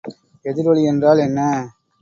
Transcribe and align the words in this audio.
எதிரொலி 0.45 0.83
என்றால் 0.83 1.19
என்ன? 1.19 1.39